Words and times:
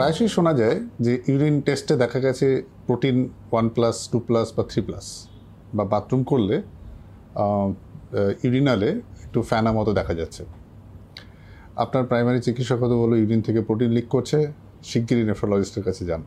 প্রায়শই 0.00 0.30
শোনা 0.36 0.52
যায় 0.60 0.78
যে 1.04 1.12
ইউরিন 1.30 1.56
টেস্টে 1.66 1.94
দেখা 2.02 2.18
গেছে 2.26 2.46
protein 2.86 3.16
one 3.52 3.66
plus, 3.76 3.96
two 4.12 4.18
plus 4.28 4.46
বা 4.56 4.62
থ্রি 4.70 4.80
প্লাস। 4.88 5.06
বা 5.76 5.84
বাথরুম 5.92 6.22
করলে 6.30 6.56
ইউরিনালে 8.44 8.90
একটু 9.24 9.38
ফ্যানা 9.48 9.70
মতো 9.78 9.90
দেখা 9.98 10.14
যাচ্ছে। 10.20 10.42
আপনার 11.82 12.04
প্রাইমারি 12.10 12.40
চিকিৎসক 12.46 12.78
হয়তো 12.82 12.96
বলো 13.02 13.14
ইউরিন 13.22 13.40
থেকে 13.46 13.60
প্রোটিন 13.68 13.90
লিক 13.96 14.06
করছে, 14.14 14.38
শিগগিরই 14.90 15.24
নেফ্রোলজিস্টের 15.30 15.82
কাছে 15.88 16.02
যান। 16.10 16.22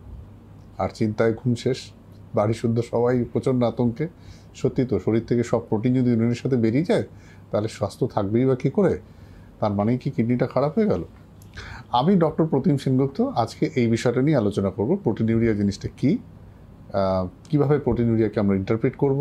আর 0.82 0.90
চিন্তায় 1.00 1.34
ঘুম 1.40 1.54
শেষ, 1.64 1.80
বাড়ি 2.38 2.56
শুদ্ধ 2.62 2.78
সবাই 2.92 3.16
প্রচণ্ড 3.34 3.62
আতঙ্কে। 3.72 4.06
সত্যি 4.62 4.82
তো, 4.90 4.96
শরীর 5.06 5.24
থেকে 5.30 5.44
সব 5.52 5.62
প্রোটিন 5.70 5.92
যদি 6.00 6.10
ইউরিনের 6.14 6.40
সাথে 6.44 6.58
বেরিয়ে 6.64 6.86
যায়, 6.92 7.06
তাহলে 7.50 7.70
স্বাস্থ্য 7.78 8.06
থাকবেই 8.16 8.46
বা 8.50 8.56
কী 8.64 8.70
করে? 8.78 8.94
তার 9.60 9.74
মানে 9.78 9.92
কি 10.02 10.10
কিডনিটা 10.16 10.48
খারাপ 10.54 10.72
হয়ে 10.78 10.90
গেল? 10.94 11.04
আমি 12.00 12.12
ডক্টর 12.24 12.46
প্রতিম 12.54 12.76
সেনগুপ্ত 12.84 13.18
আজকে 13.44 13.64
এই 13.80 13.88
বিষয়টা 13.94 14.22
নিয়ে 14.28 14.38
আলোচনা 14.42 14.70
করব। 14.78 14.92
প্রোটিন 15.04 15.28
ইউরিয়া 15.34 15.54
জিনিসটা 15.60 15.88
কী? 16.00 16.12
কীভাবে 17.50 17.78
প্রোটিন 17.86 18.08
ইউরিয়াকে 18.12 18.38
আমরা 18.44 18.56
ইন্টারপ্রেট 18.62 18.96
করব? 19.04 19.20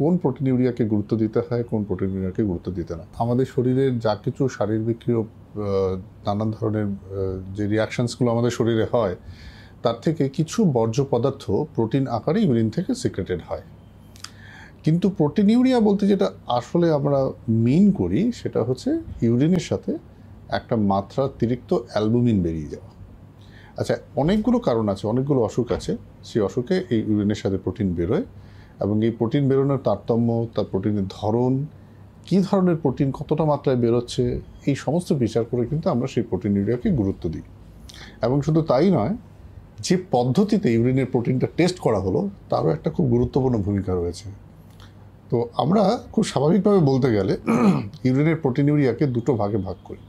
কোন 0.00 0.12
প্রোটিন 0.22 0.46
ইউরিয়াকে 0.50 0.84
গুরুত্ব 0.92 1.12
দিতে 1.22 1.40
হয়, 1.46 1.62
কোন 1.70 1.80
প্রোটিন 1.88 2.10
ইউরিয়াকে 2.14 2.42
গুরুত্ব 2.50 2.68
দিতে 2.78 2.92
না? 2.98 3.04
আমাদের 3.22 3.46
শরীরের 3.54 3.92
যা 4.04 4.14
কিছু 4.24 4.42
শারীরবৃক্ষীয় 4.56 5.20
নানান 6.26 6.48
ধরনের 6.58 6.88
যে 7.56 7.64
রিয়াকশানসগুলো 7.72 8.28
আমাদের 8.34 8.52
শরীরে 8.58 8.86
হয়, 8.94 9.14
তার 9.84 9.96
থেকে 10.04 10.24
কিছু 10.38 10.58
বর্জ্য 10.76 11.00
পদার্থ 11.12 11.44
প্রোটিন 11.74 12.04
আকারে 12.16 12.38
ইউরিন 12.46 12.68
থেকে 12.76 12.90
সিক্রেটেড 13.02 13.40
হয়। 13.48 13.64
কিন্তু 14.84 15.06
প্রোটিন 15.18 15.46
ইউরিয়া 15.54 15.78
বলতে 15.88 16.04
যেটা 16.12 16.26
আসলে 16.58 16.86
আমরা 16.98 17.18
মিন 17.64 17.84
করি, 18.00 18.20
সেটা 18.40 18.60
হচ্ছে 18.68 18.90
ইউরিনের 19.26 19.66
সাথে 19.70 19.92
একটা 20.54 20.76
মাত্রাতিরিক্ত 20.76 21.70
অ্যালবুমিন 21.74 22.42
বেরিয়ে 22.42 22.66
যাওয়া। 22.66 22.90
আচ্ছা 23.80 23.94
অনেকগুলো 24.16 24.58
কারণ 24.58 24.88
আছে, 24.88 25.04
অনেকগুলো 25.08 25.40
অসুখ 25.40 25.72
আছে। 25.72 25.96
সেই 26.24 26.42
অসুখে 26.42 26.76
এই 26.90 27.00
ইউরিনের 27.08 27.34
সাথে 27.34 27.56
প্রোটিন 27.56 27.94
বেরোয় 27.94 28.24
এবং 28.80 29.04
এই 29.04 29.10
প্রোটিন 29.10 29.48
বেরোনোর 29.48 29.80
তারতম্য, 29.84 30.46
তার 30.54 30.64
প্রোটিনের 30.70 31.06
ধরন, 31.10 31.66
কী 32.26 32.36
ধরনের 32.38 32.76
প্রোটিন, 32.76 33.08
কতটা 33.10 33.44
মাত্রায় 33.44 33.76
বেরোচ্ছে, 33.76 34.40
এই 34.66 34.74
সমস্ত 34.74 35.12
বিচার 35.12 35.44
করে 35.44 35.66
কিন্তু 35.66 35.90
আমরা 35.90 36.06
সেই 36.06 36.22
প্রোটিন 36.22 36.56
ইউরিয়াকে 36.56 36.90
গুরুত্ব 36.90 37.28
দিই। 37.28 37.46
এবং 38.22 38.36
শুধু 38.42 38.62
তাই 38.62 38.90
নয়, 38.90 39.14
যে 39.80 39.94
পদ্ধতিতে 40.10 40.68
ইউরিনের 40.72 41.06
প্রোটিনটা 41.06 41.46
টেস্ট 41.56 41.78
করা 41.78 42.00
হলো, 42.00 42.30
তারও 42.50 42.68
একটা 42.70 42.90
খুব 42.90 43.06
গুরুত্বপূর্ণ 43.06 43.56
ভূমিকা 43.58 43.92
রয়েছে। 43.94 44.26
তো 45.30 45.36
আমরা 45.56 45.82
খুব 46.12 46.24
স্বাভাবিকভাবে 46.24 46.78
বলতে 46.78 47.08
গেলে, 47.12 47.36
ইউরিনের 48.04 48.36
প্রোটিন 48.36 48.68
ইউরিয়াকে 48.68 49.06
দুটো 49.06 49.34
ভাগে 49.34 49.56
ভাগ 49.56 49.76
করি। 49.84 50.02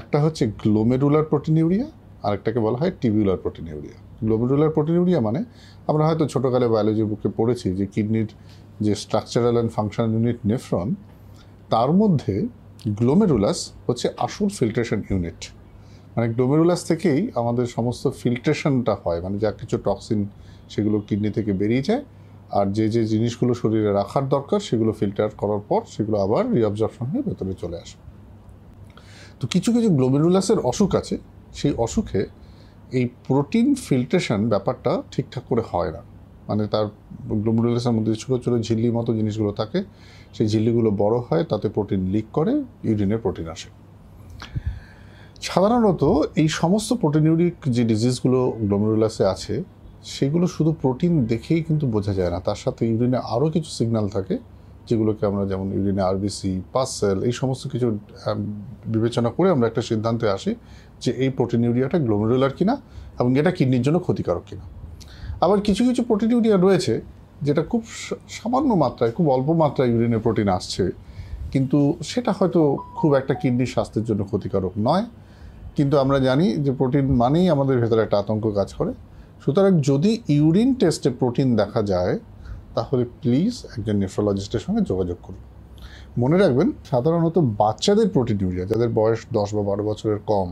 একটা 0.00 0.18
হচ্ছে 0.24 0.44
গ্লোমেরুলার 0.62 1.24
প্রোটিন 1.30 1.56
ইউরিয়া 1.62 1.86
আরেকটাকে 2.26 2.60
বলা 2.66 2.78
হয় 2.78 2.92
tubular 3.00 3.36
protein 3.36 3.66
urea 3.72 3.96
glomerular 4.22 4.70
protein 4.70 4.96
urea 5.00 5.20
মানে 5.20 5.40
আমরা 5.86 6.02
হয়তো 6.08 6.24
ছোটোকালে 6.26 6.66
বায়োলজি 6.68 7.04
বুকে 7.10 7.28
পড়েছি 7.38 7.68
যে 7.78 7.84
কিডনির 7.86 8.30
যে 8.84 8.92
structural 8.94 9.54
and 9.54 9.72
functional 9.76 10.10
unit 10.14 10.38
nephron 10.50 10.88
তার 11.70 11.90
মধ্যে 11.92 12.34
গ্লোমেরুলাস 12.98 13.58
হচ্ছে 13.86 14.06
আসল 14.18 14.48
ফিল্ট্রেশন 14.58 15.00
ইউনিট 15.10 15.40
মানে 16.14 16.26
গ্লোমেরুলাস 16.34 16.80
থেকেই 16.90 17.20
আমাদের 17.40 17.66
সমস্ত 17.66 18.04
ফিল্ট্রেশনটা 18.20 18.94
হয় 19.04 19.18
মানে 19.24 19.36
যা 19.38 19.50
কিছু 19.60 19.76
টক্সিন 19.78 20.20
সেগুলো 20.68 20.96
কিডনি 21.08 21.30
থেকে 21.30 21.52
বেরিয়ে 21.52 21.82
যায়, 21.82 22.02
আর 22.58 22.66
যে 22.72 22.84
যে 22.88 23.02
জিনিসগুলো 23.04 23.52
শরীরে 23.54 23.90
রাখার 23.92 24.24
দরকার 24.28 24.60
সেগুলো 24.60 24.92
ফিল্টার 24.92 25.30
করার 25.36 25.62
পর 25.68 25.80
সেগুলো 25.94 26.16
আবার 26.20 26.42
রিঅবজর্পশন 26.54 27.06
হয়ে 27.06 27.22
ভেতরে 27.22 27.54
চলে 27.54 27.76
আসে। 27.76 27.96
তো 29.42 29.48
কিছু 29.48 29.72
কিছু 29.72 29.88
গ্লোমেরুলাসের 29.88 30.58
অসুখ 30.58 30.94
আছে, 30.94 31.16
সেই 31.54 31.72
অসুখে 31.76 32.26
এই 32.92 33.08
প্রোটিন 33.26 33.74
ফিল্ট্রেশন 33.74 34.48
ব্যাপারটা 34.48 35.02
ঠিকঠাক 35.12 35.44
করে 35.48 35.62
হয় 35.70 35.90
না। 35.90 36.02
মানে 36.48 36.66
তার 36.66 36.86
গ্লোমেরুলাসের 37.42 37.92
মধ্যে 37.92 38.14
ছোটো 38.14 38.38
ছোটো 38.38 38.58
ঝিল্লির 38.58 38.92
মতো 38.92 39.14
জিনিসগুলো 39.14 39.52
থাকে, 39.52 39.84
সেই 40.32 40.48
ঝিল্লিগুলো 40.48 40.90
বড় 40.90 41.16
হয়, 41.18 41.44
তাতে 41.44 41.68
প্রোটিন 41.68 42.00
লিক 42.06 42.26
করে 42.32 42.52
ইউরিনের 42.84 43.18
প্রোটিন 43.18 43.48
আসে। 43.48 43.68
সাধারণত 45.40 46.02
এই 46.36 46.48
সমস্ত 46.48 46.92
প্রোটিনিউরিক 46.92 47.54
যে 47.66 47.84
ডিজিজগুলো 47.84 48.40
গ্লোমেরুলাসে 48.60 49.24
আছে, 49.26 49.62
সেগুলো 50.04 50.46
শুধু 50.46 50.72
প্রোটিন 50.72 51.26
দেখেই 51.26 51.62
কিন্তু 51.62 51.86
বোঝা 51.86 52.14
যায় 52.14 52.30
না। 52.30 52.40
তার 52.40 52.56
সাথে 52.56 52.82
ইউরিনে 52.86 53.18
আরও 53.34 53.50
কিছু 53.50 53.70
সিগন্যাল 53.70 54.08
থাকে 54.08 54.38
যেগুলোকে 54.88 55.22
আমরা 55.30 55.44
যেমন 55.50 55.66
ইউরিনে 55.76 56.02
আরবিসি 56.10 56.52
পাসেল 56.74 57.16
এই 57.28 57.34
সমস্ত 57.40 57.62
কিছু 57.72 57.86
বিবেচনা 58.94 59.30
করে 59.36 59.48
আমরা 59.54 59.66
একটা 59.70 59.82
সিদ্ধান্তে 59.90 60.26
আসি 60.36 60.52
যে 61.02 61.10
এই 61.24 61.30
প্রোটিন 61.36 61.60
ইউরিয়াটা 61.66 61.98
গ্লোমেরুলার 62.06 62.52
কিনা 62.58 62.74
এবং 63.20 63.30
এটা 63.40 63.50
কিডনির 63.56 63.82
জন্য 63.86 63.98
ক্ষতিকারক 64.06 64.44
কিনা। 64.48 64.64
আবার 65.44 65.58
কিছু 65.66 65.82
কিছু 65.88 66.02
প্রোটিন 66.08 66.30
ইউরিয়া 66.34 66.56
রয়েছে 66.56 66.94
যেটা 67.46 67.62
খুব 67.70 67.82
সামান্য 68.38 68.70
মাত্রায়, 68.84 69.12
খুব 69.16 69.26
অল্প 69.36 69.48
মাত্রায় 69.62 69.88
ইউরিনে 69.92 70.18
প্রোটিন 70.24 70.48
আসছে, 70.58 70.84
কিন্তু 71.52 71.78
সেটা 72.10 72.30
হয়তো 72.38 72.60
খুব 72.98 73.10
একটা 73.20 73.34
কিডনির 73.40 73.70
স্বাস্থ্যের 73.74 74.04
জন্য 74.08 74.22
ক্ষতিকারক 74.30 74.72
নয়। 74.88 75.04
কিন্তু 75.76 75.94
আমরা 76.02 76.18
জানি 76.28 76.46
যে 76.64 76.72
প্রোটিন 76.80 77.06
মানেই 77.22 77.46
আমাদের 77.54 77.76
ভেতরে 77.82 78.00
একটা 78.02 78.16
আতঙ্ক 78.22 78.44
কাজ 78.58 78.68
করে। 78.78 78.92
সুতরাং 79.42 79.72
যদি 79.90 80.10
ইউরিন 80.36 80.70
টেস্টে 80.80 81.10
প্রোটিন 81.20 81.48
দেখা 81.60 81.80
যায় 81.92 82.14
তাহলে 82.74 83.04
প্লিজ 83.22 83.52
একজন 83.76 83.96
নেফ্রোলজিস্টের 83.96 84.60
সঙ্গে 84.60 84.80
যোগাযোগ 84.90 85.18
করুন। 85.22 85.42
মনে 86.22 86.38
রাখবেন, 86.38 86.68
সাধারণত 86.90 87.36
বাচ্চাদের 87.38 88.08
প্রোটিন 88.08 88.38
ইউরিয়া 88.40 88.64
যাদের 88.66 88.88
বয়স 88.88 89.20
দশ 89.32 89.48
বা 89.54 89.62
বারো 89.62 89.82
বছরের 89.84 90.18
কম, 90.26 90.48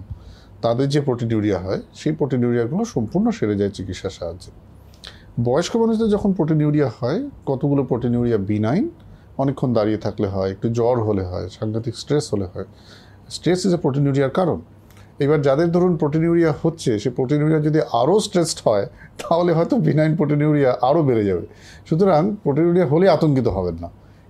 তাদের 0.63 0.89
যে 0.89 1.01
প্রোটিন 1.01 1.31
ইউরিয়া 1.31 1.59
হয়, 1.59 1.81
সেই 1.95 2.13
প্রোটিন 2.13 2.41
ইউরিয়াগুলো 2.43 2.85
সম্পূর্ণ 2.85 3.31
সেরে 3.31 3.55
যায় 3.57 3.71
চিকিৎসার 3.71 4.11
সাহায্যে। 4.11 4.51
বয়স্ক 5.45 5.77
মানুষদের 5.77 6.09
যখন 6.09 6.33
প্রোটিন 6.33 6.61
ইউরিয়া 6.61 6.91
হয়, 6.99 7.21
কতগুলো 7.47 7.83
প্রোটিন 7.85 8.15
ইউরিয়া 8.15 8.39
বিনাইন 8.51 8.85
অনেকক্ষণ 9.39 9.73
দাঁড়িয়ে 9.73 9.99
থাকলে 9.99 10.29
হয়, 10.29 10.51
একটু 10.51 10.69
জ্বর 10.69 10.97
হলে 11.03 11.25
হয়, 11.25 11.49
সাংঘাতিক 11.49 11.95
স্ট্রেস 11.97 12.25
হলে 12.35 12.47
হয়। 12.55 12.67
স্ট্রেস 13.29 13.61
ইজ 13.67 13.75
এ 13.75 13.77
প্রোটিন 13.77 14.05
ইউরিয়ার 14.07 14.31
কারণ? 14.31 14.61
এবার 15.21 15.43
যাদের 15.43 15.73
ধরুন 15.73 15.97
প্রোটিন 15.97 16.25
ইউরিয়া 16.25 16.55
হচ্ছে, 16.63 16.99
সে 16.99 17.11
প্রোটিন 17.11 17.41
ইউরিয়া 17.41 17.61
যদি 17.61 17.81
আরও 17.93 18.21
স্ট্রেসড 18.21 18.59
হয়, 18.69 18.87
তাহলে 19.19 19.53
হয়তো 19.53 19.77
বিনাইন 19.77 20.17
প্রোটিন 20.17 20.41
ইউরিয়া 20.41 20.79
আরও 20.83 21.03
বেড়ে 21.03 21.25
যাবে। 21.25 21.47
সুতরাং 21.89 22.37
প্রোটিন 22.43 22.65
ইউরিয়া 22.67 22.87
হলে 22.87 23.09
আতঙ্কিত 23.09 23.49
হবেন 23.49 23.75
না। 23.81 23.89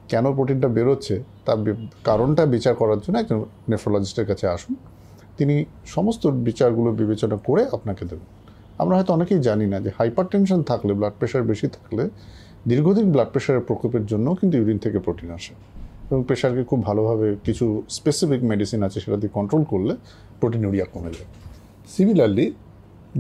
কেন 0.09 0.35
প্রোটিনটা 0.35 0.69
বেরোচ্ছে? 0.69 1.23
তার 1.47 1.57
কারণটা 2.05 2.47
বিচার 2.47 2.75
করার 2.75 2.99
জন্য 2.99 3.19
একজন 3.19 3.45
নেফ্রোলজিস্টের 3.69 4.27
কাছে 4.27 4.47
আসুন। 4.47 4.77
তিনি 5.39 5.65
সমস্ত 5.87 6.27
বিচারগুলো 6.27 6.93
বিবেচনা 6.93 7.37
করে 7.37 7.67
আপনাকে 7.73 8.05
দেবেন। 8.05 8.27
আমরা 8.79 8.97
হয়তো 8.97 9.13
অনেকেই 9.13 9.39
জানি 9.39 9.67
না 9.67 9.81
যে 9.81 9.91
হাইপার 9.99 10.25
টেনশন 10.31 10.63
থাকলে 10.63 10.93
ব্লাড 10.95 11.13
প্রেশার 11.19 11.43
বেশি 11.43 11.69
থাকলে 11.69 12.11
দীর্ঘদিন 12.69 13.13
ব্লাড 13.13 13.29
প্রেশারের 13.29 13.61
প্রকোপের 13.61 14.07
জন্য 14.07 14.35
কিন্তু 14.35 14.59
ইউরিন 14.59 14.79
থেকে 14.79 14.99
প্রোটিন 14.99 15.31
আসে। 15.31 15.55
এবং 16.11 16.21
প্রেশারকে 16.29 16.63
খুব 16.71 16.81
ভালোভাবে 16.89 17.27
কিছু 17.47 17.67
স্পেসিফিক 17.99 18.41
মেডিসিন 18.51 18.81
আছে 18.87 18.99
সেটা 19.05 19.17
দিয়ে 19.21 19.33
কন্ট্রোল 19.39 19.63
করলে 19.73 19.93
প্রোটিন 20.41 20.63
ইউরিয়া 20.67 20.87
কমে 20.95 21.11
যায়। 21.17 21.29
সিমিলারলি 21.95 22.47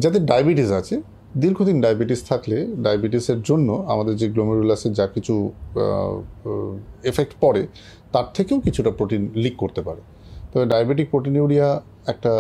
যাদের 0.03 0.23
ডায়াবেটিস 0.31 0.71
আছে, 0.81 0.95
দীর্ঘদিন 1.43 1.77
ডায়াবেটিস 1.85 2.21
থাকলে 2.31 2.57
ডায়াবেটিসের 2.85 3.41
জন্য 3.49 3.69
আমাদের 3.93 4.15
যে 4.21 4.27
গ্লোমেরুলাসের 4.35 4.93
যা 4.99 5.07
কিছু 5.15 5.35
এফেক্ট 7.11 7.33
পড়ে, 7.43 7.63
তার 8.15 8.27
থেকেও 8.37 8.59
কিছুটা 8.67 8.91
প্রোটিন 8.99 9.23
লিক 9.43 9.55
করতে 9.63 9.81
পারে। 9.89 10.03
তবে 10.51 10.65
ডায়াবেটিক 10.73 11.07
প্রোটিন 11.13 11.35
ইউরিয়া 11.41 11.69
একটা 12.13 12.33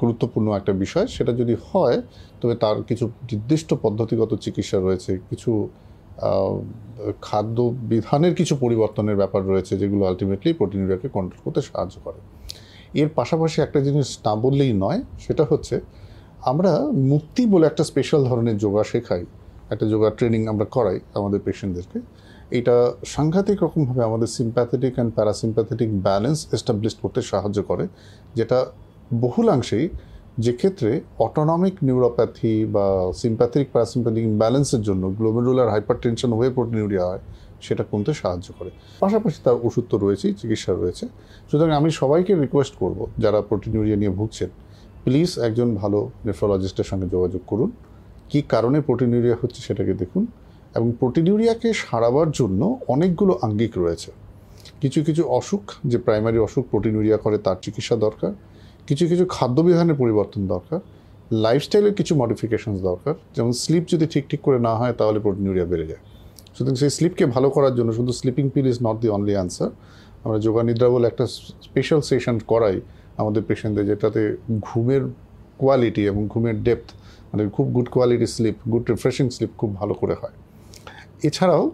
গুরুত্বপূর্ণ 0.00 0.48
একটা 0.58 0.72
বিষয়। 0.84 1.06
সেটা 1.16 1.32
যদি 1.40 1.54
হয়, 1.68 1.96
তবে 2.40 2.54
তার 2.62 2.76
কিছু 2.88 3.04
নির্দিষ্ট 3.30 3.70
পদ্ধতিগত 3.84 4.32
চিকিৎসা 4.44 4.78
রয়েছে, 4.78 5.12
কিছু 5.30 5.50
খাদ্য 7.26 7.58
বিধানের 7.90 8.34
কিছু 8.38 8.54
পরিবর্তনের 8.64 9.16
ব্যাপার 9.20 9.42
রয়েছে 9.50 9.72
যেগুলো 9.80 10.02
আলটিমেটলি 10.10 10.50
প্রোটিন 10.58 10.80
ইউরিয়াকে 10.82 11.08
কন্ট্রোল 11.16 11.40
করতে 11.44 11.60
সাহায্য 11.68 11.96
করে। 12.06 12.20
এর 13.00 13.08
পাশাপাশি 13.18 13.58
একটা 13.66 13.80
জিনিস 13.86 14.08
না 14.26 14.32
বললেই 14.44 14.72
নয়, 14.84 15.00
সেটা 15.24 15.44
হচ্ছে 15.50 15.74
আমরা 16.50 16.72
মুক্তি 17.12 17.42
বলে 17.52 17.64
একটা 17.70 17.84
স্পেশাল 17.90 18.20
ধরনের 18.30 18.56
যোগা 18.64 18.82
শেখাই, 18.90 19.22
একটা 19.72 19.86
যোগা 19.92 20.08
ট্রেনিং 20.18 20.40
আমরা 20.52 20.66
করাই 20.74 20.98
আমাদের 21.18 21.40
পেশেন্টদেরকে 21.46 21.98
এটা 22.58 22.76
সাংঘাতিক 23.14 23.58
রকমভাবে 23.64 24.02
আমাদের 24.08 24.28
sympathetic 24.38 24.92
and 24.96 25.12
parasympathetic 25.16 25.90
balance 26.06 26.38
establish 26.56 26.94
করতে 27.02 27.20
সাহায্য 27.32 27.58
করে, 27.70 27.84
যেটা 28.38 28.58
বহুলাংশেই 29.24 29.86
যে 30.38 30.52
ক্ষেত্রে 30.52 31.00
অটোনমিক 31.18 31.74
নিউরোপ্যাথি 31.82 32.64
বা 32.64 33.12
সিম্প্যাথিক 33.14 33.68
প্যারাসিম্প্যাথিক 33.72 34.38
ব্যালেন্সের 34.38 34.82
জন্য 34.82 35.08
গ্লোমেরুলার 35.08 35.68
হাইপার 35.68 36.00
টেনশন 36.00 36.32
হয়ে 36.32 36.50
প্রোটিনিউরিয়া 36.50 37.06
হয় 37.06 37.18
সেটা 37.60 37.84
কমতে 37.84 38.14
সাহায্য 38.14 38.54
করে। 38.58 38.70
পাশাপাশি 39.00 39.40
তার 39.44 39.54
ওষুধ 39.62 39.84
তো 39.90 39.98
রয়েছেই, 39.98 40.34
চিকিৎসা 40.34 40.72
রয়েছে। 40.72 41.06
সুতরাং 41.50 41.70
আমি 41.70 41.90
সবাইকে 41.90 42.34
রিকোয়েস্ট 42.34 42.74
করব, 42.74 43.06
যারা 43.18 43.40
প্রোটিনিউরিয়া 43.40 43.96
নিয়ে 43.96 44.10
ভুগছেন 44.10 44.48
প্লিজ 45.04 45.38
একজন 45.38 45.74
ভালো 45.74 46.10
নেফ্রোলজিস্টের 46.24 46.84
সঙ্গে 46.84 47.08
যোগাযোগ 47.08 47.40
করুন। 47.46 47.70
কী 48.28 48.42
কারণে 48.42 48.80
প্রোটিনিউরিয়া 48.80 49.36
হচ্ছে 49.42 49.62
সেটাকে 49.62 49.94
দেখুন। 49.94 50.26
এবং 50.74 50.92
প্রোটিনিউরিয়াকে 50.98 51.72
সারাবার 51.72 52.30
জন্য 52.30 52.78
অনেকগুলো 52.88 53.38
আঙ্গিক 53.42 53.78
রয়েছে। 53.78 54.12
কিছু 54.80 55.04
কিছু 55.04 55.24
অসুখ, 55.24 55.72
যে 55.84 55.98
প্রাইমারি 55.98 56.38
অসুখ 56.38 56.64
প্রোটিনিউরিয়া 56.70 57.16
করে, 57.16 57.38
তার 57.38 57.56
চিকিৎসা 57.62 57.96
দরকার। 57.96 58.32
কিছু 58.88 59.04
কিছু 59.10 59.24
খাদ্যবিধানের 59.36 59.96
পরিবর্তন 60.02 60.42
দরকার 60.54 60.80
লাইফস্টাইলের 61.44 61.94
কিছু 61.98 62.12
মডিফিকেশনস 62.22 62.78
দরকার। 62.90 63.14
যেমন 63.36 63.52
স্লিপ 63.62 63.84
যদি 63.92 64.06
ঠিক 64.12 64.24
ঠিক 64.30 64.40
করে 64.46 64.58
না 64.68 64.72
হয়, 64.80 64.94
তাহলে 64.98 65.18
প্রোটিনিউরিয়া 65.24 65.66
বেড়ে 65.72 65.86
যায়। 65.90 66.02
সুতরাং 66.54 66.76
সেই 66.82 66.92
স্লিপকে 66.96 67.24
ভালো 67.34 67.48
করার 67.56 67.74
জন্য 67.78 67.90
শুধু 67.98 68.12
sleeping 68.20 68.44
pill 68.54 68.66
is 68.72 68.78
not 68.86 68.96
the 69.02 69.08
only 69.16 69.34
answer 69.42 69.70
আমরা 70.24 70.38
যোগা 70.46 70.62
নিদ্রা 70.68 70.88
বলে 70.94 71.06
একটা 71.12 71.24
স্পেশাল 71.66 72.00
সেশন 72.10 72.36
করাই 72.52 72.76
আমাদের 73.20 73.42
পেশেন্টদের 73.48 73.86
যেটাতে 73.90 74.20
ঘুমের 74.68 75.02
কোয়ালিটি 75.60 76.02
এবং 76.10 76.22
ঘুমের 76.32 76.56
ডেপথ 76.66 76.88
মানে 77.30 77.42
খুব 77.56 77.66
good 77.76 77.88
quality 77.94 78.26
sleep 78.36 78.56
good 78.72 78.84
refreshing 78.92 79.26
sleep 79.36 79.52
খুব 79.60 79.70
ভালো 79.80 79.94
করে 80.00 80.14
হয়। 80.20 80.36
এছাড়াও 81.28 81.64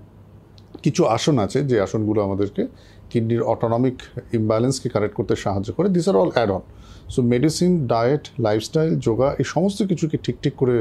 কিছু 0.84 1.02
আসন 1.16 1.36
আছে, 1.44 1.58
যে 1.70 1.76
আসনগুলো 1.86 2.20
আমাদেরকে 2.26 2.62
কিডনির 3.10 3.42
অটোনমিক 3.52 3.96
ইমব্যালেন্সকে 4.38 4.88
কারেক্ট 4.94 5.14
করতে 5.18 5.34
সাহায্য 5.44 5.68
করে। 5.76 5.88
This 5.96 6.06
are 6.10 6.16
all 6.22 6.30
add 6.36 6.50
on 6.56 6.62
so 7.14 7.20
medicine 7.32 7.72
diet 7.92 8.24
lifestyle 8.46 8.90
yoga 9.06 9.28
এই 9.40 9.46
সমস্ত 9.54 9.78
কিছুকে 9.90 10.16
ঠিক 10.24 10.36
ঠিক 10.42 10.54
করে 10.60 10.76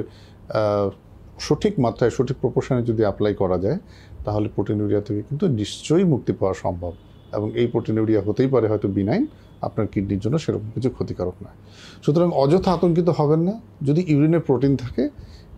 সঠিক 1.47 1.73
মাত্রায়, 1.85 2.11
সঠিক 2.17 2.37
প্রপোর্শনে 2.43 2.81
যদি 2.89 3.01
অ্যাপ্লাই 3.05 3.33
করা 3.41 3.57
যায়, 3.65 3.77
তাহলে 4.25 4.47
প্রোটিনুরিয়া 4.55 5.01
থেকে 5.07 5.21
কিন্তু 5.29 5.45
নিশ্চয়ই 5.61 6.05
মুক্তি 6.13 6.31
পাওয়া 6.39 6.55
সম্ভব। 6.63 6.93
এবং 7.37 7.47
এই 7.61 7.67
প্রোটিনুরিয়া 7.73 8.21
হতেই 8.27 8.49
পারে 8.53 8.65
হয়তো 8.71 8.87
বিনাইন 8.97 9.23
আপনার 9.67 9.85
কিডনির 9.93 10.21
জন্য 10.23 10.35
সেরকম 10.43 10.69
কিছু 10.75 10.89
ক্ষতিকারক 10.95 11.35
নয়। 11.45 11.57
সুতরাং 12.03 12.29
অযথা 12.43 12.69
আতঙ্কিত 12.77 13.09
হবেন 13.19 13.41
না। 13.47 13.53
যদি 13.87 14.01
ইউরিনে 14.11 14.39
প্রোটিন 14.47 14.73
থাকে, 14.83 15.03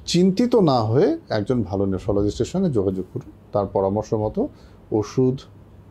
চিন্তিত 0.05 0.53
না 0.71 0.77
হয়ে 0.89 1.09
একজন 1.37 1.57
ভালো 1.69 1.83
নেফ্রোলজিস্টের 1.93 2.49
সঙ্গে 2.53 2.69
যোগাযোগ 2.77 3.05
করুন। 3.13 3.31
তার 3.53 3.65
পরামর্শ 3.75 4.09
মতো 4.23 4.41
ওষুধ 4.99 5.37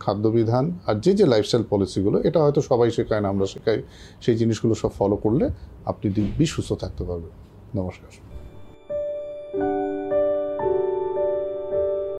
খাদ্যবিধান 0.00 0.78
আর 0.86 0.94
যে 0.94 1.14
যে 1.14 1.26
লাইফস্টাইল 1.26 1.64
পলিসিগুলো 1.70 2.20
এটা 2.22 2.42
হয়তো 2.42 2.60
সবাই 2.60 2.90
শেখায় 2.90 3.20
না, 3.20 3.28
আমরা 3.28 3.46
শেখাই। 3.46 3.82
সেই 4.20 4.36
জিনিসগুলো 4.36 4.74
সব 4.74 4.90
ফলো 4.98 5.16
করলে 5.16 5.50
আপনি 5.84 6.10
দিব্যি 6.10 6.46
সুস্থ 6.46 6.72
থাকতে 6.72 7.04
পারবেন। 7.04 7.32
নমস্কার। 7.80 8.25